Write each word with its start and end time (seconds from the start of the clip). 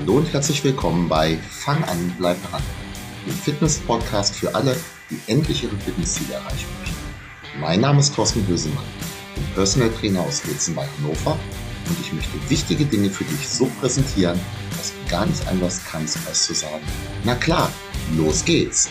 Hallo 0.00 0.14
und 0.14 0.32
herzlich 0.32 0.64
willkommen 0.64 1.10
bei 1.10 1.36
Fang 1.50 1.84
an, 1.84 2.14
bleib 2.16 2.38
dran, 2.48 2.62
dem 3.26 3.34
Fitness-Podcast 3.34 4.34
für 4.34 4.54
alle, 4.54 4.74
die 5.10 5.20
endlich 5.30 5.62
ihre 5.62 5.76
Fitnessziele 5.76 6.34
erreichen 6.34 6.68
möchten. 6.80 7.60
Mein 7.60 7.82
Name 7.82 8.00
ist 8.00 8.14
Thorsten 8.14 8.42
Bösemann, 8.44 8.82
bin 9.34 9.44
Personal 9.54 9.90
Trainer 9.90 10.22
aus 10.22 10.46
Wilzen 10.48 10.74
bei 10.74 10.86
Hannover 10.86 11.38
und 11.86 12.00
ich 12.00 12.14
möchte 12.14 12.32
wichtige 12.48 12.86
Dinge 12.86 13.10
für 13.10 13.24
dich 13.24 13.46
so 13.46 13.70
präsentieren, 13.78 14.40
dass 14.70 14.92
du 14.92 15.10
gar 15.10 15.26
nicht 15.26 15.46
anders 15.48 15.82
kannst, 15.84 16.16
als 16.26 16.46
zu 16.46 16.54
sagen, 16.54 16.82
na 17.24 17.34
klar, 17.34 17.70
los 18.16 18.42
geht's! 18.42 18.88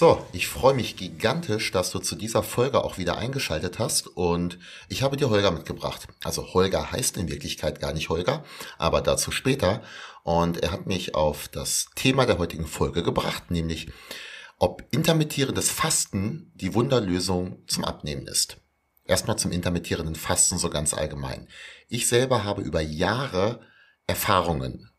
So, 0.00 0.26
ich 0.32 0.48
freue 0.48 0.72
mich 0.72 0.96
gigantisch, 0.96 1.72
dass 1.72 1.90
du 1.90 1.98
zu 1.98 2.16
dieser 2.16 2.42
Folge 2.42 2.82
auch 2.82 2.96
wieder 2.96 3.18
eingeschaltet 3.18 3.78
hast 3.78 4.06
und 4.06 4.58
ich 4.88 5.02
habe 5.02 5.18
dir 5.18 5.28
Holger 5.28 5.50
mitgebracht. 5.50 6.08
Also 6.24 6.54
Holger 6.54 6.90
heißt 6.90 7.18
in 7.18 7.28
Wirklichkeit 7.28 7.80
gar 7.80 7.92
nicht 7.92 8.08
Holger, 8.08 8.42
aber 8.78 9.02
dazu 9.02 9.30
später. 9.30 9.82
Und 10.22 10.62
er 10.62 10.72
hat 10.72 10.86
mich 10.86 11.14
auf 11.14 11.48
das 11.48 11.90
Thema 11.96 12.24
der 12.24 12.38
heutigen 12.38 12.66
Folge 12.66 13.02
gebracht, 13.02 13.50
nämlich 13.50 13.92
ob 14.58 14.82
intermittierendes 14.90 15.68
Fasten 15.68 16.50
die 16.54 16.72
Wunderlösung 16.72 17.62
zum 17.66 17.84
Abnehmen 17.84 18.26
ist. 18.26 18.56
Erstmal 19.04 19.36
zum 19.36 19.52
intermittierenden 19.52 20.14
Fasten 20.14 20.56
so 20.56 20.70
ganz 20.70 20.94
allgemein. 20.94 21.46
Ich 21.90 22.08
selber 22.08 22.42
habe 22.44 22.62
über 22.62 22.80
Jahre 22.80 23.60
Erfahrungen 24.06 24.89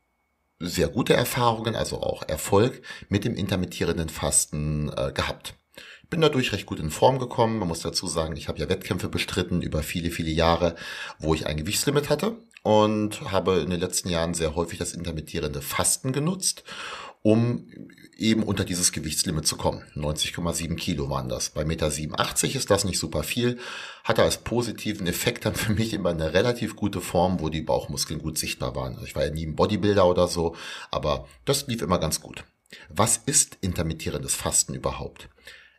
sehr 0.61 0.87
gute 0.87 1.13
Erfahrungen, 1.13 1.75
also 1.75 2.01
auch 2.01 2.23
Erfolg 2.27 2.81
mit 3.09 3.25
dem 3.25 3.35
intermittierenden 3.35 4.09
Fasten 4.09 4.89
äh, 4.95 5.11
gehabt. 5.11 5.55
Ich 6.03 6.09
bin 6.09 6.21
dadurch 6.21 6.51
recht 6.51 6.65
gut 6.65 6.79
in 6.79 6.91
Form 6.91 7.19
gekommen. 7.19 7.59
Man 7.59 7.69
muss 7.69 7.81
dazu 7.81 8.05
sagen, 8.07 8.35
ich 8.35 8.47
habe 8.47 8.59
ja 8.59 8.67
Wettkämpfe 8.67 9.07
bestritten 9.07 9.61
über 9.61 9.81
viele, 9.81 10.11
viele 10.11 10.31
Jahre, 10.31 10.75
wo 11.19 11.33
ich 11.33 11.47
ein 11.47 11.57
Gewichtslimit 11.57 12.09
hatte 12.09 12.37
und 12.63 13.31
habe 13.31 13.59
in 13.59 13.69
den 13.69 13.79
letzten 13.79 14.09
Jahren 14.09 14.33
sehr 14.33 14.55
häufig 14.55 14.77
das 14.77 14.93
intermittierende 14.93 15.61
Fasten 15.61 16.11
genutzt, 16.11 16.63
um 17.23 17.67
eben 18.17 18.43
unter 18.43 18.63
dieses 18.63 18.91
Gewichtslimit 18.91 19.47
zu 19.47 19.57
kommen. 19.57 19.83
90,7 19.95 20.75
Kilo 20.75 21.09
waren 21.09 21.29
das. 21.29 21.49
Bei 21.49 21.65
Meter 21.65 21.89
87 21.89 22.55
ist 22.55 22.69
das 22.69 22.83
nicht 22.85 22.99
super 22.99 23.23
viel, 23.23 23.59
hatte 24.03 24.23
als 24.23 24.37
positiven 24.37 25.07
Effekt 25.07 25.45
dann 25.45 25.55
für 25.55 25.73
mich 25.73 25.93
immer 25.93 26.09
eine 26.09 26.33
relativ 26.33 26.75
gute 26.75 27.01
Form, 27.01 27.39
wo 27.39 27.49
die 27.49 27.61
Bauchmuskeln 27.61 28.21
gut 28.21 28.37
sichtbar 28.37 28.75
waren. 28.75 28.93
Also 28.93 29.05
ich 29.05 29.15
war 29.15 29.25
ja 29.25 29.31
nie 29.31 29.45
ein 29.45 29.55
Bodybuilder 29.55 30.07
oder 30.07 30.27
so, 30.27 30.55
aber 30.89 31.27
das 31.45 31.67
lief 31.67 31.81
immer 31.81 31.99
ganz 31.99 32.21
gut. 32.21 32.43
Was 32.89 33.17
ist 33.17 33.57
intermittierendes 33.61 34.35
Fasten 34.35 34.73
überhaupt? 34.73 35.29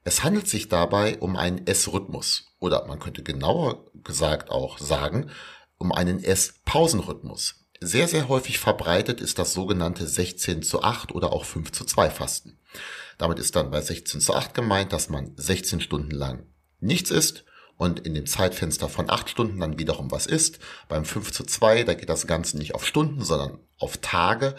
Es 0.05 0.25
handelt 0.25 0.49
sich 0.49 0.69
dabei 0.69 1.19
um 1.19 1.37
einen 1.37 1.67
Essrhythmus 1.67 2.53
oder 2.59 2.87
man 2.87 2.99
könnte 2.99 3.23
genauer 3.23 3.85
gesagt 4.03 4.51
auch 4.51 4.79
sagen, 4.79 5.31
um 5.79 5.93
einen 5.93 6.23
Esspausenrhythmus. 6.23 7.62
Sehr, 7.85 8.07
sehr 8.07 8.29
häufig 8.29 8.61
verbreitet 8.61 9.21
ist 9.21 9.41
das 9.41 9.53
sogenannte 9.53 10.07
16 10.07 10.63
zu 10.63 10.85
8 10.85 11.13
oder 11.13 11.33
auch 11.33 11.45
5 11.45 11.73
zu 11.73 11.85
2 11.85 12.11
Fasten. 12.11 12.57
Damit 13.19 13.41
ist 13.41 13.57
dann 13.57 13.73
bei 13.73 13.81
16 13.81 14.21
zu 14.21 14.35
8 14.35 14.55
gemeint, 14.55 14.93
dass 14.93 15.09
man 15.09 15.33
16 15.37 15.81
Stunden 15.81 16.13
lang 16.13 16.47
nichts 16.79 17.11
isst 17.11 17.45
und 17.77 17.99
in 17.99 18.15
dem 18.15 18.27
Zeitfenster 18.27 18.89
von 18.89 19.11
8 19.11 19.29
Stunden 19.29 19.59
dann 19.59 19.81
wiederum 19.81 20.13
was 20.13 20.27
isst. 20.27 20.61
Beim 20.89 21.05
5 21.05 21.33
zu 21.33 21.43
2, 21.43 21.83
da 21.83 21.95
geht 21.95 22.09
das 22.09 22.29
Ganze 22.29 22.57
nicht 22.57 22.77
auf 22.77 22.87
Stunden, 22.87 23.25
sondern 23.25 23.59
auf 23.79 23.97
Tage 23.97 24.55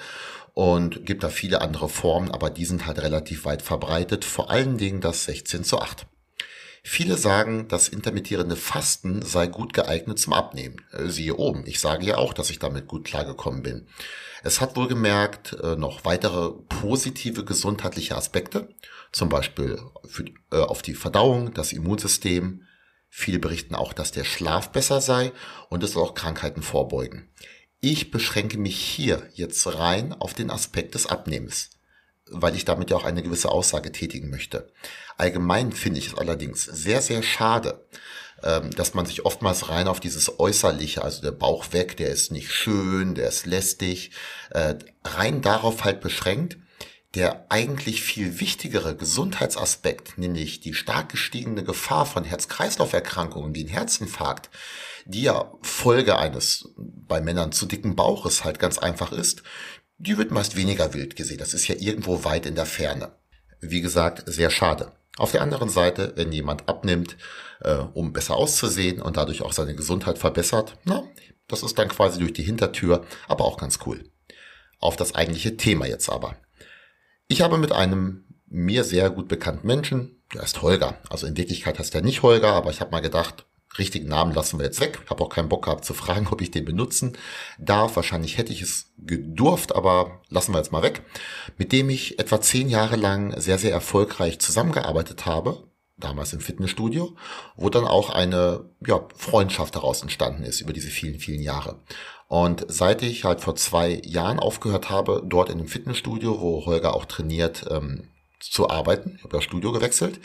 und 0.54 1.06
gibt 1.06 1.24
da 1.24 1.30
viele 1.30 1.62
andere 1.62 1.88
Formen, 1.88 2.30
aber 2.30 2.50
die 2.50 2.66
sind 2.66 2.86
halt 2.86 3.00
relativ 3.00 3.46
weit 3.46 3.62
verbreitet, 3.62 4.26
vor 4.26 4.52
allen 4.52 4.78
Dingen 4.78 5.00
das 5.00 5.24
16 5.24 5.64
zu 5.64 5.80
8. 5.80 6.08
Viele 6.86 7.18
sagen, 7.18 7.70
das 7.70 7.88
intermittierende 7.88 8.58
Fasten 8.58 9.22
sei 9.22 9.48
gut 9.48 9.74
geeignet 9.74 10.20
zum 10.20 10.34
Abnehmen. 10.34 10.82
Äh, 10.92 11.08
siehe 11.08 11.38
oben, 11.38 11.64
ich 11.66 11.80
sage 11.80 12.06
ja 12.06 12.18
auch, 12.18 12.34
dass 12.34 12.50
ich 12.50 12.60
damit 12.60 12.88
gut 12.88 13.06
klargekommen 13.06 13.64
bin. 13.64 13.88
Es 14.44 14.60
hat 14.60 14.76
wohl 14.76 14.90
gemerkt 14.90 15.54
äh, 15.64 15.78
noch 15.78 16.04
weitere 16.04 16.52
positive 16.68 17.46
gesundheitliche 17.46 18.18
Aspekte, 18.18 18.68
zum 19.14 19.30
Beispiel 19.30 19.80
für, 20.06 20.26
äh, 20.52 20.58
auf 20.58 20.82
die 20.82 20.94
Verdauung, 20.94 21.54
das 21.54 21.72
Immunsystem. 21.72 22.64
Viele 23.10 23.40
berichten 23.40 23.76
auch, 23.76 23.94
dass 23.94 24.12
der 24.12 24.26
Schlaf 24.26 24.72
besser 24.72 25.00
sei 25.00 25.32
und 25.70 25.84
es 25.84 25.96
auch 25.96 26.16
Krankheiten 26.16 26.64
vorbeugen. 26.64 27.30
Ich 27.80 28.12
beschränke 28.12 28.58
mich 28.58 28.78
hier 28.78 29.30
jetzt 29.34 29.66
rein 29.80 30.12
auf 30.12 30.34
den 30.34 30.50
Aspekt 30.50 30.96
des 30.96 31.06
Abnehmens 31.06 31.70
weil 32.30 32.56
ich 32.56 32.66
damit 32.66 32.90
ja 32.90 32.98
auch 32.98 33.04
eine 33.04 33.24
gewisse 33.24 33.50
Aussage 33.50 33.92
tätigen 33.92 34.30
möchte. 34.30 34.72
Allgemein 35.18 35.72
finde 35.72 36.00
ich 36.00 36.08
es 36.08 36.16
allerdings 36.16 36.64
sehr, 36.64 37.02
sehr 37.02 37.24
schade, 37.24 37.86
ähm, 38.44 38.72
dass 38.72 38.94
man 38.94 39.06
sich 39.06 39.26
oftmals 39.26 39.70
rein 39.70 39.88
auf 39.88 40.00
dieses 40.00 40.40
Äußerliche, 40.40 41.04
also 41.04 41.22
der 41.22 41.32
Bauch 41.32 41.72
weg, 41.72 41.98
der 41.98 42.10
ist 42.10 42.32
nicht 42.32 42.52
schön, 42.52 43.16
der 43.16 43.30
ist 43.30 43.46
lästig, 43.46 44.12
äh, 44.52 44.76
rein 45.04 45.42
darauf 45.42 45.84
halt 45.84 46.02
beschränkt, 46.02 46.58
der 47.16 47.46
eigentlich 47.50 48.02
viel 48.02 48.40
wichtigere 48.40 48.96
Gesundheitsaspekt, 48.96 50.18
nämlich 50.18 50.62
die 50.62 50.74
stark 50.74 51.10
gestiegene 51.10 51.64
Gefahr 51.64 52.08
von 52.08 52.24
Herz-Kreislauf-Erkrankungen 52.24 53.54
wie 53.54 53.66
ein 53.66 53.70
Herzinfarkt, 53.70 54.50
die 55.06 55.22
ja 55.24 55.52
Folge 55.62 56.18
eines 56.18 56.70
bei 56.76 57.22
Männern 57.22 57.52
zu 57.52 57.68
dicken 57.68 57.96
Bauches 57.96 58.44
halt 58.44 58.58
ganz 58.58 58.80
einfach 58.80 59.12
ist, 59.12 59.44
die 59.98 60.18
wird 60.18 60.32
meist 60.32 60.56
weniger 60.56 60.94
wild 60.94 61.16
gesehen. 61.16 61.38
Das 61.38 61.54
ist 61.54 61.68
ja 61.68 61.76
irgendwo 61.78 62.24
weit 62.24 62.46
in 62.46 62.56
der 62.56 62.66
Ferne. 62.66 63.12
Wie 63.62 63.82
gesagt, 63.82 64.24
sehr 64.26 64.50
schade. 64.50 64.92
Auf 65.18 65.32
der 65.32 65.42
anderen 65.42 65.70
Seite, 65.70 66.14
wenn 66.16 66.32
jemand 66.32 66.68
abnimmt, 66.68 67.18
äh, 67.62 67.76
um 67.94 68.14
besser 68.14 68.36
auszusehen 68.36 69.02
und 69.02 69.18
dadurch 69.18 69.42
auch 69.42 69.54
seine 69.54 69.76
Gesundheit 69.76 70.18
verbessert, 70.18 70.78
na, 70.86 71.04
das 71.48 71.64
ist 71.64 71.78
dann 71.78 71.90
quasi 71.90 72.20
durch 72.20 72.34
die 72.34 72.44
Hintertür, 72.44 73.06
aber 73.28 73.46
auch 73.46 73.58
ganz 73.58 73.80
cool. 73.86 74.10
Auf 74.80 74.96
das 74.96 75.16
eigentliche 75.16 75.56
Thema 75.56 75.86
jetzt 75.86 76.10
aber. 76.10 76.36
Ich 77.28 77.42
habe 77.42 77.58
mit 77.58 77.72
einem 77.72 78.26
mir 78.48 78.84
sehr 78.84 79.10
gut 79.10 79.28
bekannten 79.28 79.68
Menschen, 79.68 80.24
der 80.34 80.44
ist 80.44 80.62
Holger. 80.62 80.98
Also 81.10 81.28
in 81.28 81.38
Wirklichkeit 81.38 81.80
heißt 81.80 81.96
er 81.96 82.02
nicht 82.02 82.22
Holger, 82.22 82.50
aber 82.54 82.72
ich 82.72 82.82
habe 82.82 82.92
mal 82.92 83.02
gedacht, 83.02 83.46
richtigen 83.78 84.08
Namen 84.08 84.34
lassen 84.34 84.60
wir 84.60 84.66
jetzt 84.66 84.80
weg. 84.80 85.00
Habe 85.10 85.24
auch 85.24 85.30
keinen 85.30 85.50
Bock 85.50 85.66
gehabt 85.66 85.86
zu 85.86 85.94
fragen, 85.94 86.28
ob 86.32 86.42
ich 86.42 86.52
den 86.52 86.66
benutzen 86.66 87.18
darf. 87.58 87.96
Wahrscheinlich 87.96 88.38
hätte 88.38 88.54
ich 88.54 88.62
es 88.62 88.92
gedurft, 88.98 89.76
aber 89.76 90.22
lassen 90.30 90.54
wir 90.54 90.60
jetzt 90.60 90.72
mal 90.72 90.84
weg. 90.84 91.02
Mit 91.58 91.72
dem 91.72 91.90
ich 91.90 92.20
etwa 92.20 92.42
zehn 92.42 92.70
Jahre 92.70 92.96
lang 92.96 93.40
sehr, 93.40 93.58
sehr 93.58 93.72
erfolgreich 93.72 94.40
zusammengearbeitet 94.40 95.26
habe. 95.26 95.64
Damals 95.98 96.34
im 96.34 96.40
Fitnessstudio, 96.40 97.16
wo 97.56 97.70
dann 97.70 97.86
auch 97.86 98.10
eine 98.10 98.66
ja, 98.86 99.08
Freundschaft 99.16 99.76
daraus 99.76 100.02
entstanden 100.02 100.44
ist 100.44 100.60
über 100.60 100.74
diese 100.74 100.90
vielen, 100.90 101.20
vielen 101.20 101.42
Jahre. 101.42 101.80
Und 102.28 102.66
seit 102.68 103.04
ich 103.04 103.26
halt 103.26 103.42
vor 103.42 103.56
zwei 103.56 104.02
Jahren 104.04 104.40
aufgehört 104.40 104.90
habe, 104.90 105.22
dort 105.24 105.52
in 105.52 105.60
dem 105.60 105.68
Fitnessstudio, 105.68 106.42
wo 106.42 106.66
Holger 106.66 106.96
auch 106.96 107.06
trainiert, 107.06 107.66
ähm, 107.70 108.10
zu 108.40 108.70
arbeiten, 108.70 109.16
ich 109.18 109.24
habe 109.24 109.38
ja 109.38 109.42
Studio 109.42 109.72
gewechselt, 109.72 110.20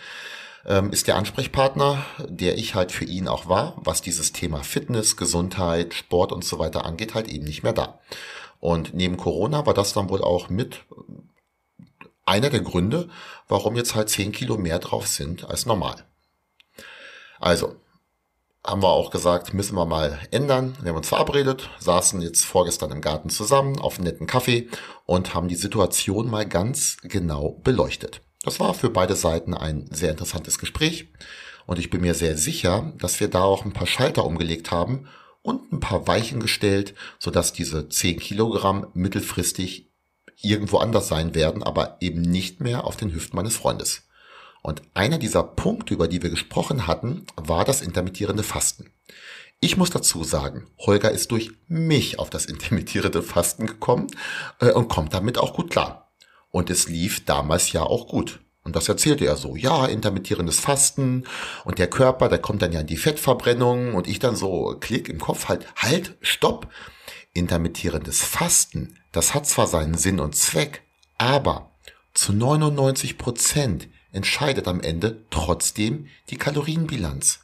ähm, 0.69 0.93
ist 0.93 1.09
der 1.09 1.17
Ansprechpartner, 1.17 2.05
der 2.29 2.59
ich 2.59 2.75
halt 2.75 2.93
für 2.93 3.07
ihn 3.07 3.27
auch 3.27 3.49
war, 3.49 3.75
was 3.79 4.03
dieses 4.03 4.33
Thema 4.33 4.63
Fitness, 4.63 5.17
Gesundheit, 5.17 5.95
Sport 5.95 6.31
und 6.31 6.45
so 6.45 6.59
weiter 6.59 6.85
angeht, 6.85 7.15
halt 7.15 7.27
eben 7.29 7.47
nicht 7.47 7.63
mehr 7.63 7.73
da. 7.73 7.99
Und 8.61 8.93
neben 8.93 9.17
Corona 9.17 9.65
war 9.67 9.75
das 9.75 9.95
dann 9.95 10.11
wohl 10.11 10.23
auch 10.23 10.51
mit 10.51 10.85
einer 12.27 12.51
der 12.51 12.61
Gründe, 12.61 13.09
warum 13.49 13.77
jetzt 13.77 13.95
halt 13.95 14.11
10 14.11 14.33
Kilo 14.33 14.59
mehr 14.59 14.79
drauf 14.79 15.07
sind 15.07 15.49
als 15.49 15.65
normal. 15.65 16.05
Also, 17.41 17.77
haben 18.63 18.83
wir 18.83 18.91
auch 18.91 19.11
gesagt, 19.11 19.55
müssen 19.55 19.77
wir 19.77 19.87
mal 19.87 20.19
ändern. 20.31 20.77
Wir 20.83 20.91
haben 20.91 20.99
uns 20.99 21.09
verabredet, 21.09 21.71
saßen 21.79 22.21
jetzt 22.21 22.45
vorgestern 22.45 22.91
im 22.91 23.01
Garten 23.01 23.31
zusammen 23.31 23.79
auf 23.79 23.95
einem 23.95 24.05
netten 24.05 24.27
Kaffee 24.27 24.69
und 25.07 25.33
haben 25.33 25.49
die 25.49 25.55
Situation 25.55 26.29
mal 26.29 26.47
ganz 26.47 26.99
genau 27.03 27.53
beleuchtet. 27.63 28.21
Das 28.49 28.61
war 28.61 28.73
für 28.73 28.89
beide 28.89 29.15
Seiten 29.15 29.53
ein 29.53 29.91
sehr 29.91 30.11
interessantes 30.11 30.59
Gespräch 30.59 31.13
und 31.67 31.79
ich 31.79 31.91
bin 31.91 32.01
mir 32.01 32.15
sehr 32.15 32.39
sicher, 32.39 32.95
dass 32.97 33.21
wir 33.21 33.29
da 33.29 33.43
auch 33.43 33.67
ein 33.67 33.75
paar 33.75 33.87
Schalter 33.87 34.25
umgelegt 34.25 34.71
haben 34.71 35.07
und 35.43 35.71
ein 35.71 35.81
paar 35.81 36.07
Weichen 36.07 36.41
gestellt, 36.41 36.95
sodass 37.19 37.53
diese 37.53 37.91
10 37.91 38.19
Kilogramm 38.21 38.87
mittelfristig 38.95 39.93
irgendwo 40.41 40.79
anders 40.79 41.09
sein 41.09 41.35
werden, 41.35 41.63
aber 41.63 41.99
eben 42.01 42.23
nicht 42.23 42.63
mehr 42.63 42.85
auf 42.85 42.97
den 42.97 43.13
Hüften 43.13 43.37
meines 43.37 43.55
Freundes. 43.55 44.09
Und 44.63 44.81
einer 44.95 45.19
dieser 45.19 45.43
Punkte, 45.43 45.93
über 45.93 46.09
die 46.09 46.23
wir 46.23 46.31
gesprochen 46.31 46.87
hatten, 46.87 47.27
war 47.37 47.67
das 47.67 47.83
intermittierende 47.83 48.45
Fasten. 48.45 48.95
Ich 49.61 49.77
muss 49.77 49.91
dazu 49.91 50.25
sagen, 50.25 50.69
Holger 50.79 51.11
ist 51.11 51.33
durch 51.33 51.51
mich 51.67 52.19
auf 52.19 52.31
das 52.31 52.47
intermittierende 52.47 53.23
Fasten 53.23 53.67
gekommen 53.67 54.07
äh, 54.59 54.73
und 54.73 54.89
kommt 54.89 55.13
damit 55.13 55.37
auch 55.37 55.53
gut 55.53 55.71
klar. 55.71 56.08
Und 56.51 56.71
es 56.71 56.89
lief 56.89 57.25
damals 57.25 57.73
ja 57.73 57.83
auch 57.83 58.09
gut. 58.09 58.41
Und 58.65 58.77
das 58.77 58.89
erzählte 58.89 59.25
er 59.25 59.37
so, 59.37 59.57
ja, 59.57 59.87
intermittierendes 59.87 60.61
Fasten 60.61 61.25
und 61.65 61.79
der 61.79 61.89
Körper, 61.89 62.29
der 62.29 62.39
kommt 62.39 62.61
dann 62.61 62.73
ja 62.73 62.81
in 62.81 62.87
die 62.87 62.97
Fettverbrennung 62.97 63.95
und 63.95 64.07
ich 64.07 64.19
dann 64.19 64.37
so 64.37 64.77
klick 64.79 65.09
im 65.09 65.21
Kopf 65.21 65.49
halt, 65.49 65.67
halt, 65.77 66.17
stopp. 66.21 66.69
Intermittierendes 67.33 68.23
Fasten, 68.23 68.99
das 69.13 69.33
hat 69.33 69.47
zwar 69.47 69.67
seinen 69.67 69.95
Sinn 69.95 70.21
und 70.21 70.37
Zweck, 70.37 70.83
aber 71.17 71.71
zu 72.13 72.33
99 72.33 73.17
Prozent 73.17 73.89
entscheidet 74.13 74.69
am 74.69 74.81
Ende 74.81 75.25
trotzdem 75.31 76.09
die 76.31 76.37
Kalorienbilanz. 76.37 77.41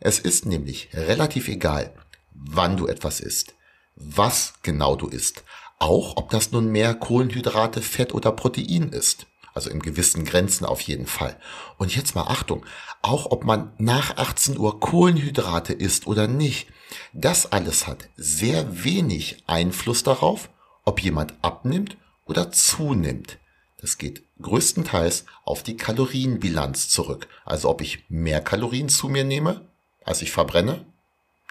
Es 0.00 0.18
ist 0.18 0.46
nämlich 0.46 0.90
relativ 0.94 1.48
egal, 1.48 1.94
wann 2.32 2.76
du 2.76 2.86
etwas 2.86 3.20
isst, 3.20 3.54
was 3.94 4.54
genau 4.62 4.96
du 4.96 5.08
isst, 5.08 5.44
auch 5.82 6.16
ob 6.16 6.30
das 6.30 6.52
nun 6.52 6.68
mehr 6.68 6.94
Kohlenhydrate, 6.94 7.82
Fett 7.82 8.14
oder 8.14 8.30
Protein 8.30 8.90
ist. 8.90 9.26
Also 9.52 9.68
in 9.68 9.80
gewissen 9.80 10.24
Grenzen 10.24 10.64
auf 10.64 10.80
jeden 10.80 11.06
Fall. 11.06 11.36
Und 11.76 11.94
jetzt 11.94 12.14
mal 12.14 12.22
Achtung, 12.22 12.64
auch 13.02 13.30
ob 13.30 13.44
man 13.44 13.72
nach 13.78 14.16
18 14.16 14.56
Uhr 14.56 14.80
Kohlenhydrate 14.80 15.74
isst 15.74 16.06
oder 16.06 16.28
nicht, 16.28 16.68
das 17.12 17.50
alles 17.50 17.86
hat 17.86 18.08
sehr 18.16 18.84
wenig 18.84 19.42
Einfluss 19.46 20.04
darauf, 20.04 20.48
ob 20.84 21.02
jemand 21.02 21.34
abnimmt 21.42 21.96
oder 22.26 22.52
zunimmt. 22.52 23.38
Das 23.80 23.98
geht 23.98 24.22
größtenteils 24.40 25.26
auf 25.44 25.64
die 25.64 25.76
Kalorienbilanz 25.76 26.88
zurück. 26.88 27.26
Also 27.44 27.68
ob 27.68 27.80
ich 27.80 28.04
mehr 28.08 28.40
Kalorien 28.40 28.88
zu 28.88 29.08
mir 29.08 29.24
nehme, 29.24 29.66
als 30.04 30.22
ich 30.22 30.30
verbrenne, 30.30 30.86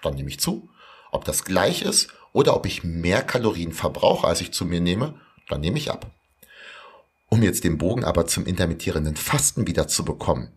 dann 0.00 0.14
nehme 0.14 0.30
ich 0.30 0.40
zu. 0.40 0.70
Ob 1.10 1.26
das 1.26 1.44
gleich 1.44 1.82
ist 1.82 2.08
oder 2.32 2.56
ob 2.56 2.66
ich 2.66 2.84
mehr 2.84 3.22
Kalorien 3.22 3.72
verbrauche, 3.72 4.26
als 4.26 4.40
ich 4.40 4.52
zu 4.52 4.64
mir 4.64 4.80
nehme, 4.80 5.14
dann 5.48 5.60
nehme 5.60 5.78
ich 5.78 5.90
ab. 5.90 6.10
Um 7.28 7.42
jetzt 7.42 7.64
den 7.64 7.78
Bogen 7.78 8.04
aber 8.04 8.26
zum 8.26 8.46
intermittierenden 8.46 9.16
Fasten 9.16 9.66
wieder 9.66 9.88
zu 9.88 10.04
bekommen. 10.04 10.52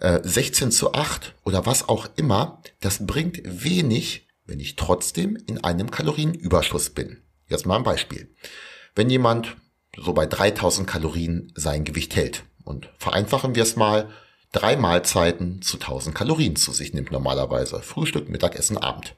16 0.00 0.68
äh, 0.68 0.70
zu 0.70 0.92
8 0.92 1.34
oder 1.44 1.66
was 1.66 1.88
auch 1.88 2.08
immer, 2.16 2.60
das 2.80 3.06
bringt 3.06 3.40
wenig, 3.44 4.26
wenn 4.44 4.60
ich 4.60 4.76
trotzdem 4.76 5.36
in 5.46 5.62
einem 5.62 5.90
Kalorienüberschuss 5.90 6.90
bin. 6.90 7.22
Jetzt 7.48 7.66
mal 7.66 7.76
ein 7.76 7.84
Beispiel. 7.84 8.34
Wenn 8.94 9.08
jemand 9.08 9.56
so 9.96 10.12
bei 10.12 10.26
3000 10.26 10.88
Kalorien 10.88 11.52
sein 11.54 11.84
Gewicht 11.84 12.16
hält 12.16 12.42
und 12.64 12.90
vereinfachen 12.98 13.54
wir 13.54 13.62
es 13.62 13.76
mal, 13.76 14.10
drei 14.52 14.76
Mahlzeiten 14.76 15.62
zu 15.62 15.78
1000 15.78 16.14
Kalorien 16.14 16.56
zu 16.56 16.72
sich 16.72 16.92
nimmt 16.92 17.12
normalerweise. 17.12 17.80
Frühstück, 17.80 18.28
Mittagessen, 18.28 18.78
Abend. 18.78 19.16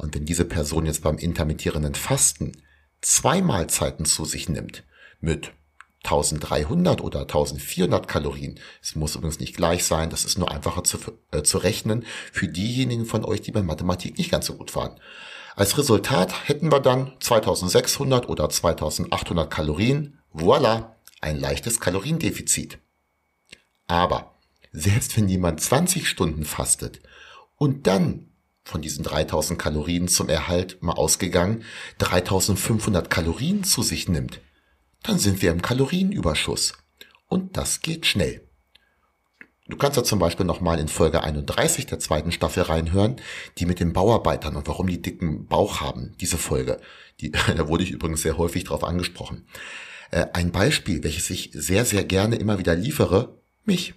Und 0.00 0.14
wenn 0.14 0.24
diese 0.24 0.46
Person 0.46 0.86
jetzt 0.86 1.02
beim 1.02 1.18
intermittierenden 1.18 1.94
Fasten 1.94 2.52
zwei 3.02 3.42
Mahlzeiten 3.42 4.06
zu 4.06 4.24
sich 4.24 4.48
nimmt, 4.48 4.82
mit 5.20 5.52
1300 6.04 7.02
oder 7.02 7.20
1400 7.20 8.08
Kalorien. 8.08 8.58
Es 8.82 8.94
muss 8.94 9.14
übrigens 9.14 9.40
nicht 9.40 9.54
gleich 9.54 9.84
sein, 9.84 10.08
das 10.08 10.24
ist 10.24 10.38
nur 10.38 10.50
einfacher 10.50 10.84
zu, 10.84 10.98
äh, 11.30 11.42
zu 11.42 11.58
rechnen 11.58 12.06
für 12.32 12.48
diejenigen 12.48 13.04
von 13.04 13.26
euch, 13.26 13.42
die 13.42 13.52
bei 13.52 13.62
Mathematik 13.62 14.16
nicht 14.16 14.30
ganz 14.30 14.46
so 14.46 14.54
gut 14.54 14.74
waren. 14.74 14.98
Als 15.54 15.76
Resultat 15.76 16.48
hätten 16.48 16.72
wir 16.72 16.80
dann 16.80 17.12
2600 17.20 18.30
oder 18.30 18.48
2800 18.48 19.50
Kalorien. 19.50 20.18
Voila, 20.32 20.96
ein 21.20 21.38
leichtes 21.38 21.80
Kaloriendefizit. 21.80 22.78
Aber 23.86 24.36
selbst 24.72 25.14
wenn 25.18 25.28
jemand 25.28 25.60
20 25.60 26.08
Stunden 26.08 26.46
fastet 26.46 27.00
und 27.56 27.86
dann 27.86 28.29
von 28.70 28.80
diesen 28.80 29.02
3000 29.02 29.58
Kalorien 29.58 30.08
zum 30.08 30.28
Erhalt 30.28 30.82
mal 30.82 30.92
ausgegangen 30.92 31.64
3500 31.98 33.10
Kalorien 33.10 33.64
zu 33.64 33.82
sich 33.82 34.08
nimmt, 34.08 34.40
dann 35.02 35.18
sind 35.18 35.42
wir 35.42 35.50
im 35.50 35.60
Kalorienüberschuss. 35.60 36.74
Und 37.28 37.56
das 37.56 37.80
geht 37.80 38.06
schnell. 38.06 38.46
Du 39.68 39.76
kannst 39.76 39.96
ja 39.96 40.04
zum 40.04 40.18
Beispiel 40.18 40.46
nochmal 40.46 40.78
in 40.78 40.88
Folge 40.88 41.22
31 41.22 41.86
der 41.86 42.00
zweiten 42.00 42.32
Staffel 42.32 42.64
reinhören, 42.64 43.16
die 43.58 43.66
mit 43.66 43.80
den 43.80 43.92
Bauarbeitern 43.92 44.56
und 44.56 44.66
warum 44.66 44.88
die 44.88 45.02
dicken 45.02 45.46
Bauch 45.46 45.80
haben, 45.80 46.14
diese 46.20 46.38
Folge. 46.38 46.80
Die, 47.20 47.30
da 47.56 47.68
wurde 47.68 47.84
ich 47.84 47.90
übrigens 47.90 48.22
sehr 48.22 48.38
häufig 48.38 48.64
drauf 48.64 48.84
angesprochen. 48.84 49.46
Äh, 50.10 50.26
ein 50.32 50.50
Beispiel, 50.52 51.04
welches 51.04 51.30
ich 51.30 51.50
sehr, 51.54 51.84
sehr 51.84 52.04
gerne 52.04 52.36
immer 52.36 52.58
wieder 52.58 52.74
liefere, 52.74 53.40
mich. 53.64 53.94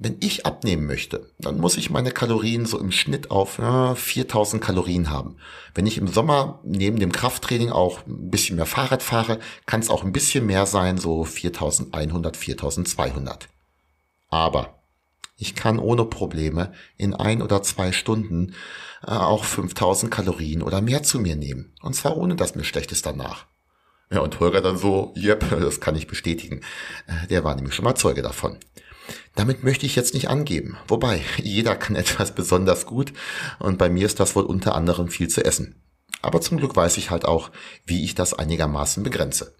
Wenn 0.00 0.16
ich 0.20 0.46
abnehmen 0.46 0.86
möchte, 0.86 1.28
dann 1.40 1.58
muss 1.58 1.76
ich 1.76 1.90
meine 1.90 2.12
Kalorien 2.12 2.66
so 2.66 2.78
im 2.78 2.92
Schnitt 2.92 3.32
auf 3.32 3.58
ja, 3.58 3.96
4000 3.96 4.62
Kalorien 4.62 5.10
haben. 5.10 5.38
Wenn 5.74 5.88
ich 5.88 5.98
im 5.98 6.06
Sommer 6.06 6.60
neben 6.62 7.00
dem 7.00 7.10
Krafttraining 7.10 7.70
auch 7.70 8.06
ein 8.06 8.30
bisschen 8.30 8.54
mehr 8.54 8.66
Fahrrad 8.66 9.02
fahre, 9.02 9.40
kann 9.66 9.80
es 9.80 9.90
auch 9.90 10.04
ein 10.04 10.12
bisschen 10.12 10.46
mehr 10.46 10.66
sein, 10.66 10.98
so 10.98 11.24
4100, 11.24 12.36
4200. 12.36 13.48
Aber 14.28 14.78
ich 15.36 15.56
kann 15.56 15.80
ohne 15.80 16.04
Probleme 16.04 16.72
in 16.96 17.12
ein 17.14 17.42
oder 17.42 17.62
zwei 17.64 17.90
Stunden 17.90 18.54
äh, 19.04 19.10
auch 19.10 19.42
5000 19.42 20.12
Kalorien 20.12 20.62
oder 20.62 20.80
mehr 20.80 21.02
zu 21.02 21.18
mir 21.18 21.34
nehmen. 21.34 21.72
Und 21.82 21.94
zwar 21.94 22.16
ohne, 22.16 22.36
dass 22.36 22.54
mir 22.54 22.64
schlecht 22.64 22.92
ist 22.92 23.04
danach. 23.04 23.46
Ja, 24.12 24.20
und 24.20 24.38
Holger 24.38 24.60
dann 24.60 24.78
so, 24.78 25.12
yep, 25.16 25.44
das 25.60 25.80
kann 25.80 25.96
ich 25.96 26.06
bestätigen. 26.06 26.60
Äh, 27.08 27.26
der 27.26 27.42
war 27.42 27.56
nämlich 27.56 27.74
schon 27.74 27.84
mal 27.84 27.96
Zeuge 27.96 28.22
davon. 28.22 28.58
Damit 29.34 29.64
möchte 29.64 29.86
ich 29.86 29.96
jetzt 29.96 30.14
nicht 30.14 30.28
angeben. 30.28 30.76
Wobei, 30.86 31.22
jeder 31.36 31.76
kann 31.76 31.96
etwas 31.96 32.34
besonders 32.34 32.86
gut 32.86 33.12
und 33.58 33.78
bei 33.78 33.88
mir 33.88 34.06
ist 34.06 34.20
das 34.20 34.36
wohl 34.36 34.44
unter 34.44 34.74
anderem 34.74 35.08
viel 35.08 35.28
zu 35.28 35.44
essen. 35.44 35.82
Aber 36.22 36.40
zum 36.40 36.58
Glück 36.58 36.74
weiß 36.74 36.96
ich 36.96 37.10
halt 37.10 37.24
auch, 37.24 37.50
wie 37.84 38.04
ich 38.04 38.14
das 38.14 38.34
einigermaßen 38.34 39.02
begrenze. 39.02 39.54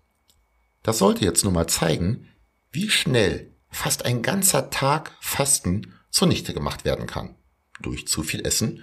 Das 0.83 0.99
sollte 0.99 1.25
jetzt 1.25 1.45
nur 1.45 1.53
mal 1.53 1.67
zeigen, 1.67 2.29
wie 2.73 2.91
schnell 2.91 3.53
fast 3.71 4.05
ein 4.05 4.23
ganzer 4.23 4.71
Tag 4.71 5.17
Fasten 5.21 5.95
zunichte 6.11 6.55
gemacht 6.55 6.85
werden 6.85 7.07
kann. 7.07 7.35
Durch 7.81 8.09
zu 8.09 8.23
viel 8.23 8.45
Essen 8.45 8.83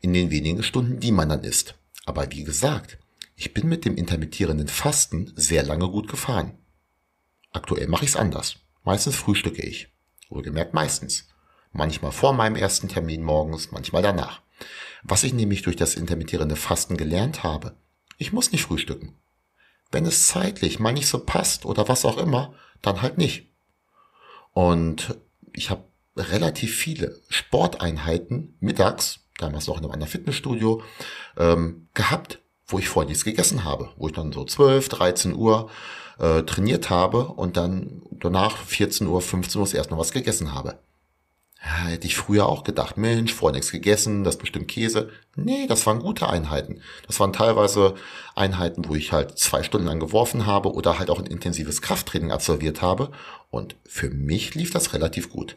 in 0.00 0.12
den 0.12 0.30
wenigen 0.30 0.62
Stunden, 0.62 1.00
die 1.00 1.12
man 1.12 1.28
dann 1.28 1.42
isst. 1.42 1.74
Aber 2.04 2.30
wie 2.30 2.44
gesagt, 2.44 2.98
ich 3.34 3.52
bin 3.52 3.68
mit 3.68 3.84
dem 3.84 3.96
intermittierenden 3.96 4.68
Fasten 4.68 5.32
sehr 5.34 5.62
lange 5.62 5.88
gut 5.88 6.08
gefahren. 6.08 6.56
Aktuell 7.52 7.88
mache 7.88 8.04
ich 8.04 8.10
es 8.10 8.16
anders. 8.16 8.56
Meistens 8.84 9.16
frühstücke 9.16 9.62
ich. 9.62 9.88
Wohlgemerkt 10.28 10.74
meistens. 10.74 11.28
Manchmal 11.72 12.12
vor 12.12 12.32
meinem 12.32 12.56
ersten 12.56 12.88
Termin 12.88 13.22
morgens, 13.22 13.70
manchmal 13.70 14.02
danach. 14.02 14.42
Was 15.02 15.24
ich 15.24 15.34
nämlich 15.34 15.62
durch 15.62 15.76
das 15.76 15.94
intermittierende 15.94 16.56
Fasten 16.56 16.96
gelernt 16.96 17.42
habe, 17.42 17.76
ich 18.18 18.32
muss 18.32 18.52
nicht 18.52 18.62
frühstücken. 18.62 19.18
Wenn 19.92 20.06
es 20.06 20.26
zeitlich 20.26 20.78
mal 20.78 20.92
nicht 20.92 21.06
so 21.06 21.24
passt 21.24 21.64
oder 21.64 21.88
was 21.88 22.04
auch 22.04 22.18
immer, 22.18 22.54
dann 22.82 23.02
halt 23.02 23.18
nicht. 23.18 23.52
Und 24.52 25.18
ich 25.52 25.70
habe 25.70 25.84
relativ 26.16 26.74
viele 26.74 27.20
Sporteinheiten 27.28 28.56
mittags, 28.60 29.20
damals 29.38 29.66
noch 29.66 29.76
in 29.76 29.84
einem 29.84 29.92
anderen 29.92 30.10
Fitnessstudio, 30.10 30.82
ähm, 31.36 31.88
gehabt, 31.94 32.40
wo 32.66 32.78
ich 32.78 32.88
vorher 32.88 33.08
nichts 33.08 33.24
gegessen 33.24 33.64
habe, 33.64 33.90
wo 33.96 34.08
ich 34.08 34.14
dann 34.14 34.32
so 34.32 34.44
12, 34.44 34.88
13 34.88 35.34
Uhr 35.34 35.70
äh, 36.18 36.42
trainiert 36.42 36.90
habe 36.90 37.28
und 37.28 37.56
dann 37.56 38.02
danach 38.10 38.56
14 38.58 39.06
Uhr, 39.06 39.20
15 39.20 39.60
Uhr 39.60 39.74
erst 39.74 39.90
noch 39.90 39.98
was 39.98 40.12
gegessen 40.12 40.54
habe. 40.54 40.78
Ja, 41.62 41.88
hätte 41.88 42.06
ich 42.06 42.16
früher 42.16 42.46
auch 42.46 42.64
gedacht, 42.64 42.96
Mensch, 42.96 43.32
vorher 43.32 43.56
nichts 43.56 43.72
gegessen, 43.72 44.24
das 44.24 44.36
ist 44.36 44.40
bestimmt 44.40 44.68
Käse. 44.68 45.10
Nee, 45.34 45.66
das 45.66 45.84
waren 45.86 45.98
gute 46.00 46.28
Einheiten. 46.28 46.80
Das 47.06 47.18
waren 47.18 47.32
teilweise 47.32 47.94
Einheiten, 48.34 48.88
wo 48.88 48.94
ich 48.94 49.12
halt 49.12 49.38
zwei 49.38 49.62
Stunden 49.62 49.86
lang 49.86 49.98
geworfen 49.98 50.46
habe 50.46 50.72
oder 50.72 50.98
halt 50.98 51.10
auch 51.10 51.18
ein 51.18 51.26
intensives 51.26 51.82
Krafttraining 51.82 52.30
absolviert 52.30 52.82
habe. 52.82 53.10
Und 53.50 53.74
für 53.84 54.10
mich 54.10 54.54
lief 54.54 54.70
das 54.70 54.92
relativ 54.92 55.30
gut. 55.30 55.56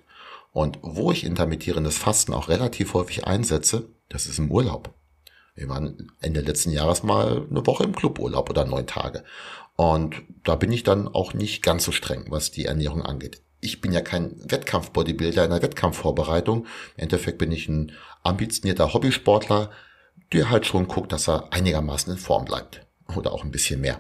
Und 0.52 0.80
wo 0.82 1.12
ich 1.12 1.26
intermittierendes 1.26 1.98
Fasten 1.98 2.34
auch 2.34 2.48
relativ 2.48 2.94
häufig 2.94 3.28
einsetze, 3.28 3.86
das 4.08 4.26
ist 4.26 4.40
im 4.40 4.52
Urlaub. 4.52 4.94
Wir 5.60 5.68
waren 5.68 6.10
Ende 6.22 6.40
letzten 6.40 6.72
Jahres 6.72 7.04
mal 7.04 7.46
eine 7.50 7.68
Woche 7.68 7.84
im 7.84 7.94
Cluburlaub 7.94 8.50
oder 8.50 8.64
neun 8.64 8.88
Tage. 8.88 9.26
Und 9.76 10.16
da 10.46 10.56
bin 10.56 10.72
ich 10.72 10.84
dann 10.84 11.10
auch 11.10 11.34
nicht 11.34 11.62
ganz 11.62 11.84
so 11.84 11.92
streng, 11.92 12.28
was 12.30 12.52
die 12.52 12.66
Ernährung 12.66 13.02
angeht. 13.02 13.42
Ich 13.60 13.82
bin 13.82 13.92
ja 13.92 14.00
kein 14.00 14.38
Wettkampf-Bodybuilder 14.50 15.44
in 15.44 15.52
der 15.52 15.62
Wettkampfvorbereitung. 15.62 16.66
Im 16.96 17.04
Endeffekt 17.04 17.40
bin 17.40 17.52
ich 17.52 17.68
ein 17.68 17.92
ambitionierter 18.24 18.94
Hobbysportler, 18.94 19.70
der 20.32 20.50
halt 20.50 20.66
schon 20.66 20.88
guckt, 20.88 21.12
dass 21.12 21.28
er 21.28 21.52
einigermaßen 21.52 22.14
in 22.14 22.20
Form 22.20 22.46
bleibt. 22.46 22.88
Oder 23.14 23.34
auch 23.34 23.44
ein 23.44 23.52
bisschen 23.52 23.82
mehr 23.82 24.00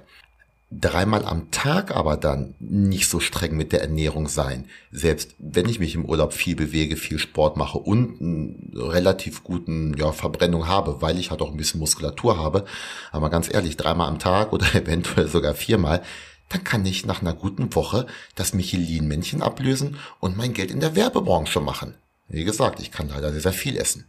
dreimal 0.71 1.25
am 1.25 1.49
Tag 1.49 1.95
aber 1.95 2.15
dann 2.15 2.53
nicht 2.59 3.09
so 3.09 3.19
streng 3.19 3.57
mit 3.57 3.71
der 3.71 3.81
Ernährung 3.81 4.27
sein. 4.27 4.65
Selbst 4.91 5.33
wenn 5.39 5.67
ich 5.67 5.79
mich 5.79 5.95
im 5.95 6.05
Urlaub 6.05 6.33
viel 6.33 6.55
bewege, 6.55 6.95
viel 6.95 7.17
Sport 7.17 7.57
mache 7.57 7.79
und 7.79 8.21
einen 8.21 8.73
relativ 8.75 9.43
guten 9.43 9.95
ja, 9.97 10.11
Verbrennung 10.11 10.67
habe, 10.67 11.01
weil 11.01 11.17
ich 11.17 11.31
halt 11.31 11.41
auch 11.41 11.51
ein 11.51 11.57
bisschen 11.57 11.79
Muskulatur 11.79 12.37
habe. 12.37 12.65
Aber 13.11 13.29
ganz 13.29 13.51
ehrlich, 13.51 13.77
dreimal 13.77 14.07
am 14.07 14.19
Tag 14.19 14.53
oder 14.53 14.73
eventuell 14.75 15.27
sogar 15.27 15.55
viermal, 15.55 16.03
dann 16.49 16.63
kann 16.63 16.85
ich 16.85 17.05
nach 17.05 17.21
einer 17.21 17.33
guten 17.33 17.73
Woche 17.75 18.05
das 18.35 18.53
Michelin-Männchen 18.53 19.41
ablösen 19.41 19.97
und 20.19 20.37
mein 20.37 20.53
Geld 20.53 20.71
in 20.71 20.79
der 20.79 20.95
Werbebranche 20.95 21.61
machen. 21.61 21.95
Wie 22.27 22.43
gesagt, 22.43 22.79
ich 22.79 22.91
kann 22.91 23.09
leider 23.09 23.31
sehr, 23.31 23.41
sehr 23.41 23.53
viel 23.53 23.77
essen. 23.77 24.05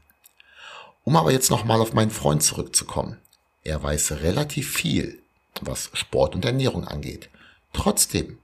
Um 1.04 1.16
aber 1.16 1.32
jetzt 1.32 1.50
nochmal 1.50 1.80
auf 1.80 1.94
meinen 1.94 2.10
Freund 2.10 2.42
zurückzukommen. 2.42 3.16
Er 3.62 3.82
weiß 3.82 4.22
relativ 4.22 4.70
viel 4.70 5.20
was 5.60 5.90
Sport 5.94 6.34
und 6.34 6.44
Ernährung 6.44 6.84
angeht. 6.84 7.28
Trotzdem, 7.72 8.38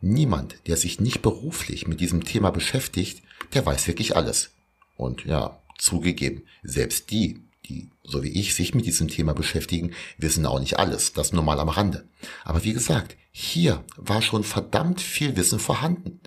niemand, 0.00 0.56
der 0.66 0.76
sich 0.76 1.00
nicht 1.00 1.22
beruflich 1.22 1.86
mit 1.86 2.00
diesem 2.00 2.24
Thema 2.24 2.50
beschäftigt, 2.50 3.22
der 3.54 3.64
weiß 3.64 3.86
wirklich 3.86 4.16
alles. 4.16 4.50
Und 4.96 5.24
ja, 5.24 5.60
zugegeben, 5.78 6.42
selbst 6.62 7.10
die, 7.10 7.42
die, 7.66 7.90
so 8.02 8.22
wie 8.22 8.30
ich, 8.30 8.54
sich 8.54 8.74
mit 8.74 8.86
diesem 8.86 9.08
Thema 9.08 9.34
beschäftigen, 9.34 9.92
wissen 10.18 10.46
auch 10.46 10.60
nicht 10.60 10.78
alles. 10.78 11.12
Das 11.12 11.32
nur 11.32 11.42
mal 11.42 11.60
am 11.60 11.68
Rande. 11.68 12.08
Aber 12.44 12.64
wie 12.64 12.72
gesagt, 12.72 13.16
hier 13.32 13.84
war 13.96 14.22
schon 14.22 14.44
verdammt 14.44 15.00
viel 15.00 15.36
Wissen 15.36 15.58
vorhanden. 15.58 16.20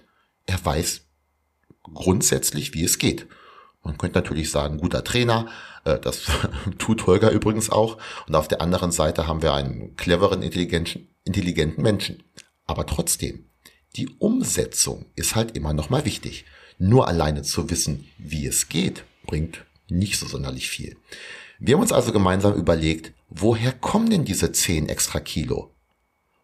Er 0.45 0.63
weiß 0.63 1.01
grundsätzlich, 1.81 2.73
wie 2.73 2.83
es 2.83 2.99
geht. 2.99 3.27
Man 3.83 3.97
könnte 3.97 4.17
natürlich 4.17 4.51
sagen, 4.51 4.77
guter 4.77 5.03
Trainer, 5.03 5.47
äh, 5.85 5.99
das 5.99 6.23
tut 6.77 7.07
Holger 7.07 7.31
übrigens 7.31 7.69
auch. 7.69 7.97
Und 8.27 8.35
auf 8.35 8.47
der 8.47 8.61
anderen 8.61 8.91
Seite 8.91 9.27
haben 9.27 9.41
wir 9.41 9.53
einen 9.53 9.95
cleveren, 9.95 10.41
intelligenten, 10.41 11.81
Menschen. 11.81 12.23
Aber 12.65 12.85
trotzdem, 12.85 13.49
die 13.95 14.09
Umsetzung 14.19 15.05
ist 15.15 15.35
halt 15.35 15.55
immer 15.55 15.73
noch 15.73 15.89
mal 15.89 16.05
wichtig. 16.05 16.45
Nur 16.77 17.07
alleine 17.07 17.41
zu 17.41 17.69
wissen, 17.69 18.07
wie 18.17 18.45
es 18.45 18.69
geht, 18.69 19.03
bringt 19.25 19.65
nicht 19.89 20.17
so 20.17 20.27
sonderlich 20.27 20.69
viel. 20.69 20.97
Wir 21.59 21.75
haben 21.75 21.81
uns 21.81 21.91
also 21.91 22.11
gemeinsam 22.11 22.53
überlegt, 22.53 23.13
woher 23.29 23.73
kommen 23.73 24.09
denn 24.09 24.23
diese 24.23 24.51
10 24.51 24.87
extra 24.87 25.19
Kilo? 25.19 25.75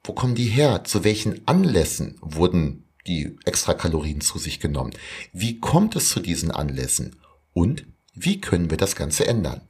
Wo 0.03 0.13
kommen 0.13 0.35
die 0.35 0.45
her? 0.45 0.83
Zu 0.83 1.03
welchen 1.03 1.47
Anlässen 1.47 2.17
wurden 2.21 2.85
die 3.07 3.37
extra 3.45 3.73
Kalorien 3.73 4.21
zu 4.21 4.39
sich 4.39 4.59
genommen? 4.59 4.91
Wie 5.31 5.59
kommt 5.59 5.95
es 5.95 6.09
zu 6.09 6.19
diesen 6.19 6.51
Anlässen? 6.51 7.15
Und 7.55 7.85
wie 8.13 8.41
können 8.41 8.69
wir 8.69 8.77
das 8.77 8.97
Ganze 8.97 9.25
ändern? 9.25 9.61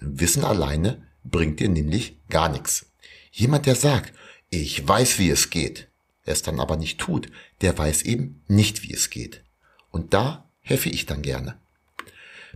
Wissen 0.00 0.42
alleine 0.42 1.06
bringt 1.22 1.60
dir 1.60 1.68
nämlich 1.68 2.16
gar 2.30 2.48
nichts. 2.48 2.86
Jemand, 3.30 3.66
der 3.66 3.76
sagt, 3.76 4.14
ich 4.48 4.88
weiß, 4.88 5.18
wie 5.18 5.28
es 5.28 5.50
geht, 5.50 5.88
es 6.24 6.40
dann 6.40 6.60
aber 6.60 6.78
nicht 6.78 6.98
tut, 6.98 7.28
der 7.60 7.76
weiß 7.76 8.02
eben 8.02 8.42
nicht, 8.48 8.82
wie 8.82 8.92
es 8.94 9.10
geht. 9.10 9.44
Und 9.90 10.14
da 10.14 10.48
helfe 10.62 10.88
ich 10.88 11.04
dann 11.04 11.20
gerne. 11.20 11.58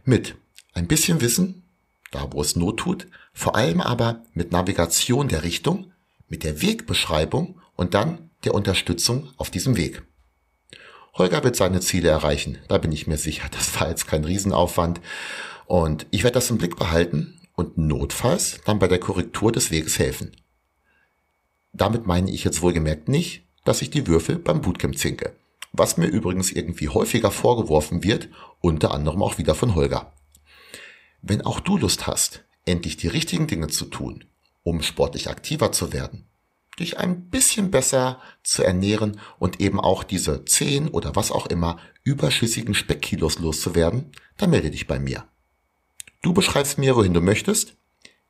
Mit 0.05 0.37
ein 0.73 0.89
bisschen 0.89 1.21
Wissen, 1.21 1.63
da 2.11 2.33
wo 2.33 2.41
es 2.41 2.57
Not 2.57 2.79
tut, 2.79 3.07
vor 3.35 3.57
allem 3.57 3.83
aber 3.83 4.25
mit 4.33 4.51
Navigation 4.51 5.29
der 5.29 5.43
Richtung, 5.43 5.93
mit 6.27 6.43
der 6.43 6.63
Wegbeschreibung 6.63 7.61
und 7.77 7.93
dann 7.93 8.31
der 8.45 8.55
Unterstützung 8.55 9.31
auf 9.37 9.51
diesem 9.51 9.77
Weg. 9.77 10.03
Holger 11.15 11.43
wird 11.45 11.57
seine 11.57 11.81
Ziele 11.81 12.09
erreichen, 12.09 12.59
da 12.69 12.79
bin 12.79 12.93
ich 12.93 13.07
mir 13.07 13.19
sicher, 13.19 13.49
das 13.51 13.81
war 13.81 13.89
jetzt 13.89 14.07
kein 14.07 14.25
Riesenaufwand. 14.25 15.01
Und 15.67 16.07
ich 16.11 16.25
werde 16.25 16.35
das 16.35 16.51
im 16.51 16.59
Blick 16.59 16.77
behalten 16.77 17.41
und 17.55 17.79
notfalls 17.79 18.61
dann 18.65 18.79
bei 18.79 18.89
der 18.89 18.99
Korrektur 18.99 19.53
des 19.53 19.71
Weges 19.71 19.99
helfen. 19.99 20.33
Damit 21.73 22.07
meine 22.07 22.31
ich 22.31 22.45
jetzt 22.45 22.63
wohlgemerkt 22.63 23.09
nicht, 23.09 23.45
dass 23.65 23.83
ich 23.83 23.91
die 23.91 24.07
Würfel 24.07 24.39
beim 24.39 24.61
Bootcamp 24.61 24.99
zinke. 24.99 25.37
Was 25.73 25.97
mir 25.97 26.07
übrigens 26.07 26.51
irgendwie 26.51 26.89
häufiger 26.89 27.31
vorgeworfen 27.31 28.03
wird, 28.03 28.29
unter 28.61 28.93
anderem 28.93 29.23
auch 29.23 29.39
wieder 29.39 29.55
von 29.55 29.75
Holger. 29.75 30.13
Wenn 31.23 31.43
auch 31.43 31.61
du 31.61 31.77
Lust 31.77 32.07
hast, 32.07 32.45
endlich 32.65 32.97
die 32.97 33.09
richtigen 33.09 33.47
Dinge 33.47 33.69
zu 33.69 33.85
tun, 33.85 34.25
um 34.63 34.83
sportlich 34.83 35.29
aktiver 35.29 35.71
zu 35.71 35.93
werden, 35.93 36.27
dich 36.81 36.99
ein 36.99 37.29
bisschen 37.29 37.71
besser 37.71 38.21
zu 38.43 38.63
ernähren 38.63 39.21
und 39.39 39.61
eben 39.61 39.79
auch 39.79 40.03
diese 40.03 40.45
10 40.45 40.89
oder 40.89 41.15
was 41.15 41.31
auch 41.31 41.47
immer 41.47 41.79
überschüssigen 42.03 42.75
Speckkilos 42.75 43.39
loszuwerden, 43.39 44.13
dann 44.37 44.51
melde 44.51 44.71
dich 44.71 44.87
bei 44.87 44.99
mir. 44.99 45.25
Du 46.23 46.33
beschreibst 46.35 46.79
mir, 46.79 46.97
wohin 46.97 47.15
du 47.15 47.21
möchtest. 47.21 47.77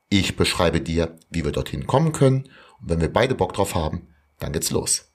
Ich 0.09 0.35
beschreibe 0.35 0.81
dir, 0.81 1.17
wie 1.29 1.43
wir 1.43 1.51
dorthin 1.51 1.87
kommen 1.87 2.11
können. 2.11 2.49
Und 2.79 2.89
wenn 2.89 3.01
wir 3.01 3.11
beide 3.11 3.35
Bock 3.35 3.53
drauf 3.53 3.75
haben, 3.75 4.07
dann 4.39 4.53
geht's 4.53 4.71
los. 4.71 5.10